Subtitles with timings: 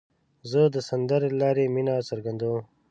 [0.51, 2.63] زه د سندرې له لارې مینه څرګندوم.